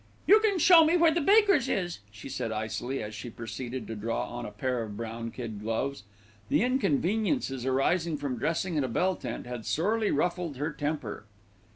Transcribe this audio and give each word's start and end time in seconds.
"You 0.25 0.39
can 0.39 0.57
show 0.57 0.83
me 0.83 0.97
where 0.97 1.11
the 1.13 1.21
bakers 1.21 1.69
is," 1.69 1.99
she 2.09 2.27
said 2.27 2.51
icily, 2.51 3.03
as 3.03 3.13
she 3.13 3.29
proceeded 3.29 3.85
to 3.85 3.95
draw 3.95 4.27
on 4.31 4.47
a 4.47 4.51
pair 4.51 4.81
of 4.81 4.97
brown 4.97 5.29
kid 5.29 5.59
gloves. 5.61 6.05
The 6.49 6.63
inconveniences 6.63 7.67
arising 7.67 8.17
from 8.17 8.39
dressing 8.39 8.77
in 8.77 8.83
a 8.83 8.87
bell 8.87 9.15
tent 9.15 9.45
had 9.45 9.63
sorely 9.63 10.09
ruffled 10.09 10.57
her 10.57 10.73
temper. 10.73 11.25